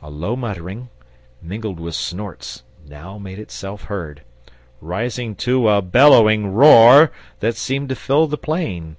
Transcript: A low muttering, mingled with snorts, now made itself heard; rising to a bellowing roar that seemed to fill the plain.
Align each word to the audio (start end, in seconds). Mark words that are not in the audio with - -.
A 0.00 0.08
low 0.08 0.36
muttering, 0.36 0.88
mingled 1.42 1.80
with 1.80 1.96
snorts, 1.96 2.62
now 2.86 3.18
made 3.18 3.40
itself 3.40 3.82
heard; 3.86 4.22
rising 4.80 5.34
to 5.34 5.68
a 5.68 5.82
bellowing 5.82 6.52
roar 6.52 7.10
that 7.40 7.56
seemed 7.56 7.88
to 7.88 7.96
fill 7.96 8.28
the 8.28 8.38
plain. 8.38 8.98